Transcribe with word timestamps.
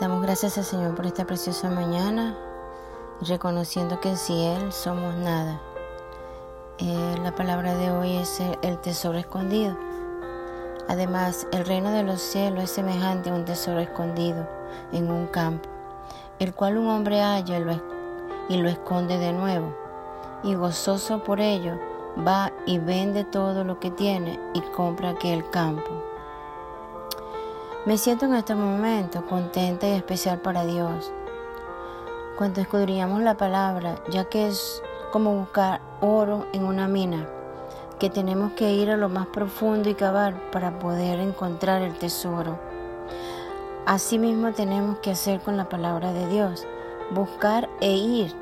Damos 0.00 0.22
gracias 0.22 0.58
al 0.58 0.64
Señor 0.64 0.96
por 0.96 1.06
esta 1.06 1.24
preciosa 1.24 1.70
mañana, 1.70 2.36
reconociendo 3.20 4.00
que 4.00 4.16
sin 4.16 4.38
Él 4.38 4.72
somos 4.72 5.14
nada. 5.14 5.60
Eh, 6.78 7.16
la 7.22 7.32
palabra 7.32 7.76
de 7.76 7.92
hoy 7.92 8.16
es 8.16 8.42
el 8.62 8.78
tesoro 8.78 9.18
escondido. 9.18 9.78
Además, 10.88 11.46
el 11.52 11.64
reino 11.64 11.92
de 11.92 12.02
los 12.02 12.20
cielos 12.20 12.64
es 12.64 12.70
semejante 12.70 13.30
a 13.30 13.34
un 13.34 13.44
tesoro 13.44 13.78
escondido 13.78 14.48
en 14.90 15.12
un 15.12 15.28
campo, 15.28 15.68
el 16.40 16.52
cual 16.54 16.76
un 16.76 16.88
hombre 16.88 17.20
halla 17.20 17.80
y 18.48 18.56
lo 18.56 18.68
esconde 18.68 19.16
de 19.18 19.32
nuevo, 19.32 19.72
y 20.42 20.56
gozoso 20.56 21.22
por 21.22 21.40
ello 21.40 21.78
va 22.26 22.52
y 22.66 22.78
vende 22.78 23.22
todo 23.22 23.62
lo 23.62 23.78
que 23.78 23.92
tiene 23.92 24.40
y 24.54 24.60
compra 24.60 25.10
aquel 25.10 25.48
campo. 25.50 25.93
Me 27.86 27.98
siento 27.98 28.24
en 28.24 28.34
este 28.34 28.54
momento 28.54 29.26
contenta 29.26 29.86
y 29.86 29.90
especial 29.90 30.40
para 30.40 30.64
Dios. 30.64 31.12
Cuando 32.38 32.62
escudriñamos 32.62 33.20
la 33.20 33.36
palabra, 33.36 33.96
ya 34.08 34.24
que 34.24 34.48
es 34.48 34.82
como 35.12 35.34
buscar 35.34 35.82
oro 36.00 36.46
en 36.54 36.64
una 36.64 36.88
mina, 36.88 37.28
que 37.98 38.08
tenemos 38.08 38.52
que 38.52 38.72
ir 38.72 38.90
a 38.90 38.96
lo 38.96 39.10
más 39.10 39.26
profundo 39.26 39.90
y 39.90 39.94
cavar 39.94 40.50
para 40.50 40.78
poder 40.78 41.20
encontrar 41.20 41.82
el 41.82 41.92
tesoro. 41.98 42.58
Asimismo 43.84 44.52
tenemos 44.52 44.96
que 45.00 45.10
hacer 45.10 45.40
con 45.40 45.58
la 45.58 45.68
palabra 45.68 46.14
de 46.14 46.26
Dios, 46.26 46.66
buscar 47.10 47.68
e 47.82 47.92
ir 47.92 48.34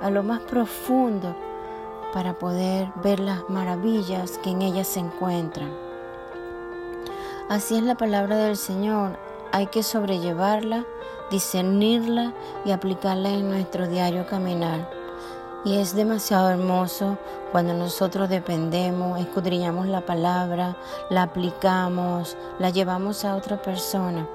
a 0.00 0.08
lo 0.08 0.22
más 0.22 0.40
profundo 0.40 1.36
para 2.14 2.32
poder 2.32 2.88
ver 3.04 3.20
las 3.20 3.46
maravillas 3.50 4.38
que 4.38 4.52
en 4.52 4.62
ella 4.62 4.84
se 4.84 5.00
encuentran. 5.00 5.85
Así 7.48 7.76
es 7.76 7.84
la 7.84 7.94
palabra 7.94 8.36
del 8.36 8.56
Señor. 8.56 9.16
Hay 9.52 9.68
que 9.68 9.84
sobrellevarla, 9.84 10.84
discernirla 11.30 12.34
y 12.64 12.72
aplicarla 12.72 13.30
en 13.30 13.48
nuestro 13.48 13.86
diario 13.86 14.26
caminar. 14.26 14.90
Y 15.64 15.76
es 15.76 15.94
demasiado 15.94 16.50
hermoso 16.50 17.18
cuando 17.52 17.72
nosotros 17.72 18.28
dependemos, 18.28 19.20
escudriñamos 19.20 19.86
la 19.86 20.00
palabra, 20.00 20.76
la 21.08 21.22
aplicamos, 21.22 22.36
la 22.58 22.70
llevamos 22.70 23.24
a 23.24 23.36
otra 23.36 23.62
persona 23.62 24.26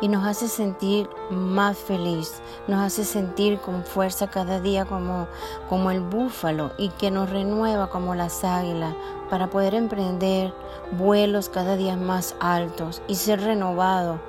y 0.00 0.08
nos 0.08 0.24
hace 0.26 0.48
sentir 0.48 1.08
más 1.30 1.76
feliz, 1.76 2.40
nos 2.66 2.80
hace 2.80 3.04
sentir 3.04 3.58
con 3.58 3.84
fuerza 3.84 4.28
cada 4.28 4.60
día 4.60 4.84
como, 4.84 5.26
como 5.68 5.90
el 5.90 6.00
búfalo 6.00 6.70
y 6.78 6.90
que 6.90 7.10
nos 7.10 7.30
renueva 7.30 7.88
como 7.90 8.14
las 8.14 8.44
águilas 8.44 8.94
para 9.30 9.50
poder 9.50 9.74
emprender 9.74 10.52
vuelos 10.92 11.48
cada 11.48 11.76
día 11.76 11.96
más 11.96 12.34
altos 12.40 13.02
y 13.08 13.16
ser 13.16 13.40
renovado 13.40 14.20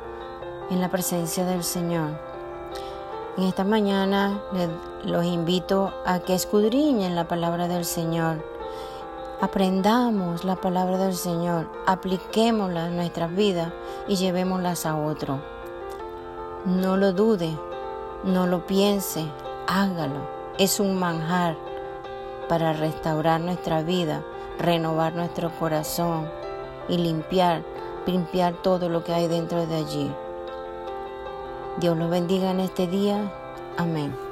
en 0.69 0.81
la 0.81 0.89
presencia 0.89 1.45
del 1.45 1.63
Señor. 1.63 2.19
En 3.37 3.43
esta 3.43 3.63
mañana 3.63 4.41
los 5.05 5.23
invito 5.23 5.93
a 6.05 6.19
que 6.19 6.35
escudriñen 6.35 7.15
la 7.15 7.27
palabra 7.27 7.67
del 7.67 7.85
Señor. 7.85 8.43
Aprendamos 9.39 10.43
la 10.43 10.57
palabra 10.57 10.97
del 10.97 11.15
Señor, 11.15 11.69
apliquémosla 11.85 12.87
en 12.87 12.97
nuestras 12.97 13.33
vidas 13.33 13.71
y 14.09 14.17
llevémoslas 14.17 14.85
a 14.85 14.97
otro. 14.97 15.58
No 16.65 16.97
lo 16.97 17.13
dude, 17.13 17.57
no 18.23 18.45
lo 18.45 18.65
piense, 18.65 19.25
hágalo. 19.67 20.19
Es 20.57 20.81
un 20.81 20.99
manjar 20.99 21.55
para 22.49 22.73
restaurar 22.73 23.39
nuestra 23.39 23.81
vida, 23.81 24.23
renovar 24.57 25.13
nuestro 25.15 25.51
corazón 25.57 26.29
y 26.89 26.97
limpiar, 26.97 27.63
limpiar 28.05 28.55
todo 28.61 28.89
lo 28.89 29.05
que 29.05 29.13
hay 29.13 29.27
dentro 29.27 29.65
de 29.65 29.75
allí. 29.77 30.11
Dios 31.77 31.97
los 31.97 32.09
bendiga 32.09 32.51
en 32.51 32.59
este 32.59 32.87
día. 32.87 33.31
Amén. 33.77 34.28